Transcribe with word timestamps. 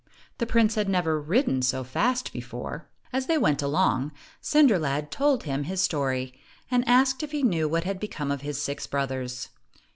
The 0.39 0.47
prince 0.47 0.73
had 0.73 0.89
never 0.89 1.21
ridden 1.21 1.61
so 1.61 1.83
fast 1.83 2.33
before. 2.33 2.87
As 3.13 3.27
they 3.27 3.37
went 3.37 3.61
along, 3.61 4.11
Cinder 4.41 4.79
lad 4.79 5.11
told 5.11 5.43
him 5.43 5.65
his 5.65 5.79
story, 5.79 6.33
and 6.71 6.83
asked 6.87 7.21
if 7.21 7.33
he 7.33 7.43
knew 7.43 7.69
what 7.69 7.83
had 7.83 7.99
become 7.99 8.31
of 8.31 8.41
his 8.41 8.59
six 8.59 8.87
brothers. 8.87 9.49